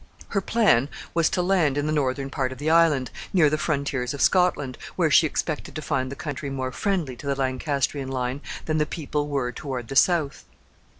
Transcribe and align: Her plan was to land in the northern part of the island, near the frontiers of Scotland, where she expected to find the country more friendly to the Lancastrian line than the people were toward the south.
Her 0.29 0.41
plan 0.41 0.89
was 1.13 1.29
to 1.29 1.43
land 1.43 1.77
in 1.77 1.85
the 1.85 1.91
northern 1.91 2.31
part 2.31 2.51
of 2.51 2.57
the 2.57 2.71
island, 2.71 3.11
near 3.33 3.51
the 3.51 3.57
frontiers 3.59 4.15
of 4.15 4.21
Scotland, 4.23 4.79
where 4.95 5.11
she 5.11 5.27
expected 5.27 5.75
to 5.75 5.81
find 5.83 6.11
the 6.11 6.15
country 6.15 6.49
more 6.49 6.71
friendly 6.71 7.15
to 7.17 7.27
the 7.27 7.35
Lancastrian 7.35 8.09
line 8.09 8.41
than 8.65 8.79
the 8.79 8.87
people 8.87 9.27
were 9.27 9.51
toward 9.51 9.89
the 9.89 9.95
south. 9.95 10.43